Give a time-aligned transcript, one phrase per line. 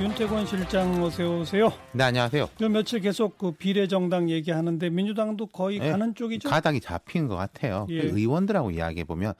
[0.00, 1.72] 윤태권 실장 어서 오세요.
[1.92, 2.48] 네 안녕하세요.
[2.60, 6.48] 요 며칠 계속 그 비례정당 얘기하는데 민주당도 거의 네, 가는 쪽이죠.
[6.50, 7.86] 가닥이 잡힌 것 같아요.
[7.90, 8.00] 예.
[8.00, 9.34] 그 의원들하고 이야기해 보면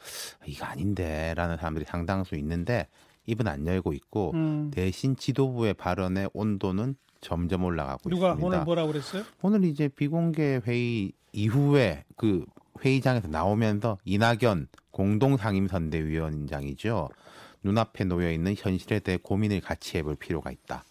[0.47, 2.87] 이거 아닌데라는 사람들이 상당수 있는데
[3.27, 4.71] 입은 안 열고 있고 음.
[4.73, 8.47] 대신 지도부의 발언의 온도는 점점 올라가고 누가 있습니다.
[8.47, 9.25] 오늘 뭐라 그랬어요?
[9.43, 12.45] 오늘 이제 비공개 회의 이후에 그
[12.85, 17.09] 회의장에서 나오면서 이낙연 공동 상임선대위원장이죠.
[17.65, 20.85] 눈앞에 놓여 있는 현실에 대해 고민을 같이 해볼 필요가 있다.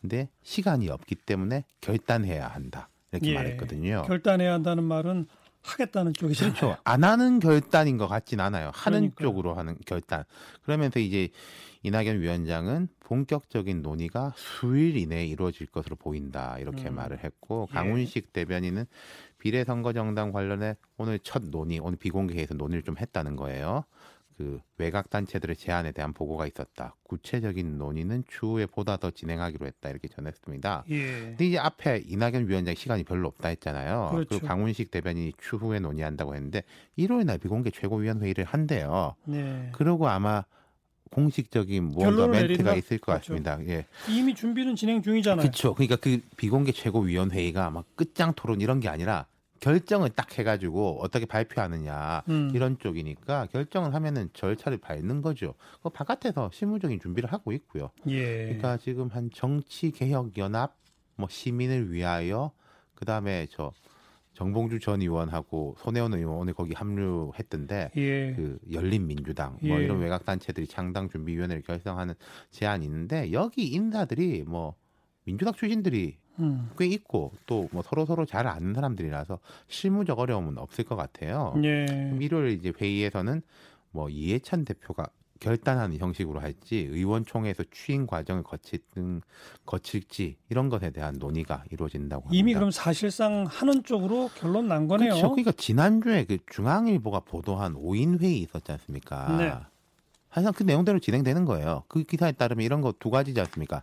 [0.00, 2.88] 근데 시간이 없기 때문에 결단해야 한다.
[3.12, 3.34] 이렇게 예.
[3.34, 4.02] 말했거든요.
[4.06, 5.26] 결단해야 한다는 말은
[5.62, 6.54] 하겠다는 쪽이잖아요.
[6.54, 6.76] 그렇죠.
[6.84, 8.70] 안 하는 결단인 것 같진 않아요.
[8.72, 9.28] 하는 그러니까요.
[9.28, 10.24] 쪽으로 하는 결단.
[10.62, 11.28] 그러면서 이제
[11.82, 16.56] 이낙연 위원장은 본격적인 논의가 수일 이내에 이루어질 것으로 보인다.
[16.58, 16.94] 이렇게 음.
[16.94, 17.74] 말을 했고 예.
[17.74, 18.86] 강훈식 대변인은
[19.38, 23.84] 비례선거정당 관련해 오늘 첫 논의, 오늘 비공개해서 논의를 좀 했다는 거예요.
[24.40, 26.96] 그 외곽 단체들의 제안에 대한 보고가 있었다.
[27.02, 29.90] 구체적인 논의는 추후에 보다 더 진행하기로 했다.
[29.90, 30.84] 이렇게 전했습니다.
[30.88, 30.96] 예.
[30.96, 34.08] 근데 이제 앞에 이낙연 위원장 시간이 별로 없다 했잖아요.
[34.12, 34.36] 그렇죠.
[34.36, 36.62] 리고 강훈식 대변인이 추후에 논의한다고 했는데
[36.96, 39.14] 1월 날 비공개 최고위원 회의를 한대요.
[39.26, 39.68] 네.
[39.72, 40.42] 그러고 아마
[41.10, 42.76] 공식적인 무언가 멘트가?
[42.76, 43.34] 있을 것 그렇죠.
[43.34, 43.58] 같습니다.
[43.66, 43.84] 예.
[44.08, 45.42] 이미 준비는 진행 중이잖아요.
[45.42, 45.74] 그렇죠.
[45.74, 49.26] 그러니까 그 비공개 최고위원 회의가 막 끝장 토론 이런 게 아니라
[49.60, 52.50] 결정을 딱 해가지고 어떻게 발표하느냐 음.
[52.54, 55.54] 이런 쪽이니까 결정을 하면은 절차를 밟는 거죠.
[55.82, 57.90] 그 바깥에서 실무적인 준비를 하고 있고요.
[58.08, 58.44] 예.
[58.44, 60.76] 그러니까 지금 한 정치 개혁 연합
[61.16, 62.52] 뭐 시민을 위하여
[62.94, 63.72] 그 다음에 저
[64.32, 68.32] 정봉주 전 의원하고 손혜원 의원 오늘 거기 합류했던데 예.
[68.32, 69.84] 그 열린 민주당 뭐 예.
[69.84, 72.14] 이런 외곽 단체들이 창당 준비 위원회를 결성하는
[72.50, 74.74] 제안이 있는데 여기 인사들이 뭐
[75.24, 76.70] 민주당 출신들이 음.
[76.78, 79.38] 꽤 있고 또 뭐 서로 서로 잘 아는 사람들이라서
[79.68, 81.54] 실무적 어려움은 없을 것 같아요.
[81.64, 81.86] 예.
[82.20, 83.42] 일요일 이제 회의에서는
[83.90, 85.06] 뭐 이해찬 대표가
[85.40, 89.22] 결단하는 형식으로 할지 의원총회에서 추인 과정을 거치든
[89.64, 92.38] 거칠지 이런 것에 대한 논의가 이루어진다고 합니다.
[92.38, 95.10] 이미 그럼 사실상 하는 쪽으로 결론 난 거네요.
[95.10, 95.30] 그렇죠.
[95.30, 99.36] 그러니까 지난주에 그 중앙일보가 보도한 5인 회의 있었지 않습니까?
[99.38, 99.54] 네.
[100.28, 101.84] 항상 그 내용대로 진행되는 거예요.
[101.88, 103.82] 그 기사에 따르면 이런 거 두 가지지 않습니까?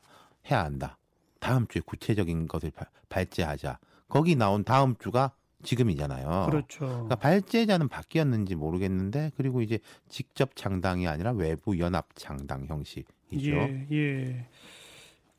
[0.52, 0.98] 해야 한다.
[1.40, 3.80] 다음 주에 구체적인 것을 발- 발제하자.
[4.10, 5.32] 거기 나온 다음 주가
[5.64, 6.48] 지금이잖아요.
[6.50, 6.80] 그렇죠.
[6.86, 13.52] 그러니까 발제자는 바뀌었는지 모르겠는데 그리고 이제 직접 창당이 아니라 외부 연합 창당 형식이죠.
[13.52, 13.88] 예.
[13.92, 14.46] 예.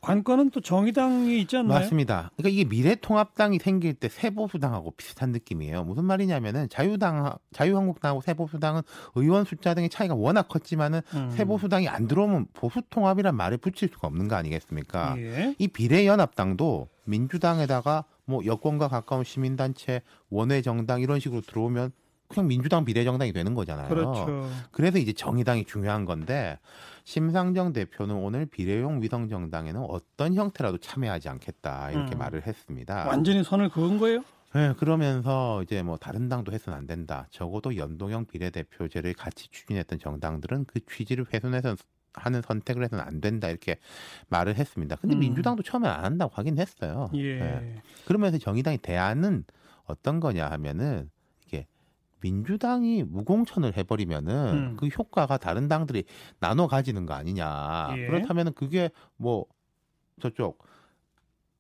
[0.01, 1.81] 관건은 또 정의당이 있지 않나요?
[1.81, 2.31] 맞습니다.
[2.37, 5.85] 그러니까 이게 미래통합당이 생길 때 새보수당하고 비슷한 느낌이에요.
[5.85, 8.83] 무슨 말이냐면은 자유당, 자유한국당하고 새보수당은
[9.17, 11.31] 의원 숫자 등의 차이가 워낙 컸지만은 음.
[11.31, 15.17] 새보수당이 안 들어오면 보수통합이란 말을 붙일 수가 없는 거 아니겠습니까?
[15.19, 15.55] 예.
[15.59, 21.93] 이 비례연합당도 민주당에다가 뭐 여권과 가까운 시민단체, 원외 정당 이런 식으로 들어오면
[22.29, 23.89] 그냥 민주당 비례정당이 되는 거잖아요.
[23.89, 24.49] 그렇죠.
[24.71, 26.59] 그래서 이제 정의당이 중요한 건데
[27.05, 32.19] 심상정 대표는 오늘 비례용 위성 정당에는 어떤 형태라도 참여하지 않겠다 이렇게 음.
[32.19, 33.07] 말을 했습니다.
[33.07, 34.23] 완전히 선을 그은 거예요?
[34.55, 37.27] 네, 그러면서 이제 뭐 다른 당도 해서는 안 된다.
[37.31, 41.77] 적어도 연동형 비례대표제를 같이 추진했던 정당들은 그 취지를 훼손해서
[42.15, 43.77] 하는 선택을 해서는 안 된다 이렇게
[44.29, 44.97] 말을 했습니다.
[44.97, 45.21] 근데 음.
[45.21, 47.11] 민주당도 처음에 안 한다고 하긴 했어요.
[47.15, 47.39] 예.
[47.39, 47.83] 네.
[48.07, 49.45] 그러면서 정의당이 대안은
[49.85, 51.11] 어떤 거냐 하면은
[52.21, 54.77] 민주당이 무공천을 해버리면은 음.
[54.77, 56.05] 그 효과가 다른 당들이
[56.41, 57.95] 나눠 가지는 거 아니냐.
[57.97, 58.07] 예.
[58.07, 59.47] 그렇다면은 그게 뭐
[60.21, 60.67] 저쪽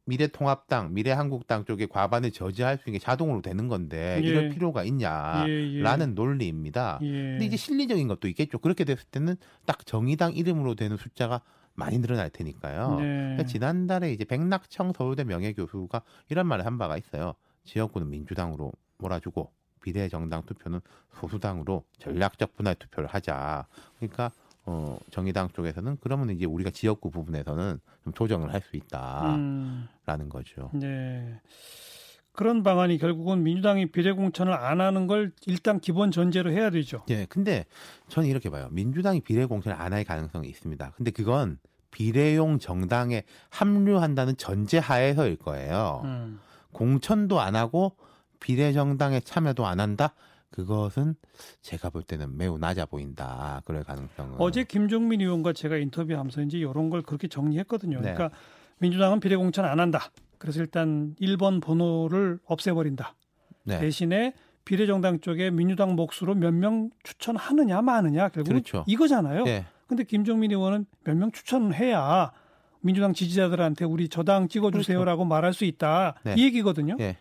[0.05, 4.27] 미래통합당, 미래한국당 쪽에 과반을 저지할 수 있는 게 자동으로 되는 건데 예.
[4.27, 6.07] 이럴 필요가 있냐라는 예, 예.
[6.07, 6.99] 논리입니다.
[7.03, 7.07] 예.
[7.07, 8.59] 근데 이제 실리적인 것도 있겠죠.
[8.59, 9.37] 그렇게 됐을 때는
[9.67, 11.43] 딱 정의당 이름으로 되는 숫자가
[11.75, 12.97] 많이 늘어날 테니까요.
[12.97, 13.05] 네.
[13.05, 17.35] 그러니까 지난달에 이제 백낙청 서울대 명예교수가 이런 말을 한 바가 있어요.
[17.65, 19.53] 지역구는 민주당으로 몰아주고
[19.93, 20.81] 비례정당 투표는
[21.19, 23.67] 소수당으로 전략적 분할 투표를 하자.
[23.99, 24.31] 그러니까
[24.67, 30.29] 어, 정의당 쪽에서는 그러면 이제 우리가 지역구 부분에서는 좀 조정을 할 수 있다라는 음.
[30.29, 30.71] 거죠.
[30.75, 31.41] 네.
[32.33, 37.03] 그런 방안이 결국은 민주당이 비례공천을 안 하는 걸 일단 기본 전제로 해야 되죠.
[37.09, 37.65] 예, 근데
[38.09, 38.69] 저는 이렇게 봐요.
[38.71, 40.93] 민주당이 비례 공천을 안 할 가능성이 있습니다.
[40.97, 41.59] 근데 그건
[41.91, 46.03] 비례용 정당에 합류한다는 전제 하에서일 거예요.
[46.05, 46.39] 음.
[46.73, 47.97] 공천도 안 하고
[48.41, 50.15] 비례 정당에 참여도 안 한다?
[50.51, 51.15] 그것은
[51.61, 53.61] 제가 볼 때는 매우 낮아 보인다.
[53.67, 54.37] 그럴 가능성은.
[54.39, 58.01] 어제 김종민 의원과 제가 인터뷰하면서 이제 이런 걸 그렇게 정리했거든요.
[58.01, 58.15] 네.
[58.15, 58.37] 그러니까
[58.79, 60.11] 민주당은 비례공천 안 한다.
[60.39, 63.15] 그래서 일단 1번 번호를 없애버린다.
[63.65, 63.79] 네.
[63.79, 64.33] 대신에
[64.65, 68.85] 비례정당 쪽에 민주당 몫으로 몇 명 추천하느냐 마느냐 결국은 그렇죠.
[68.87, 69.45] 이거잖아요.
[69.45, 69.67] 네.
[69.87, 72.33] 근데 김종민 의원은 몇 명 추천해야
[72.81, 76.15] 민주당 지지자들한테 우리 저당 찍어주세요라고 말할 수 있다.
[76.23, 76.35] 네.
[76.39, 76.97] 이 얘기거든요.
[77.01, 77.17] 예.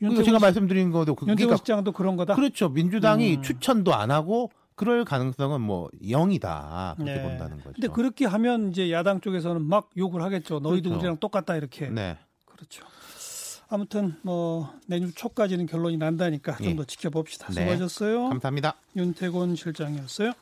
[0.00, 2.34] 이거 제가 시- 말씀드린 것도 그- 그러니까 시장도 그런 거다.
[2.34, 2.68] 그렇죠.
[2.68, 3.42] 민주당이 음.
[3.42, 7.22] 추천도 안 하고 그럴 가능성은 뭐 0이다 그렇게 네.
[7.22, 7.72] 본다는 거죠.
[7.72, 10.60] 근데 그렇게 하면 이제 야당 쪽에서는 막 욕을 하겠죠.
[10.60, 10.98] 너희도 그렇죠.
[11.00, 11.88] 우리랑 똑같다 이렇게.
[11.88, 12.16] 네.
[12.46, 12.84] 그렇죠.
[13.70, 16.76] 아무튼 뭐 내년 초까지는 결론이 난다니까 좀 예.
[16.76, 17.48] 더 지켜봅시다.
[17.48, 17.54] 네.
[17.54, 18.28] 수고하셨어요.
[18.30, 18.74] 감사합니다.
[18.96, 20.32] 윤태곤 실장이었어요.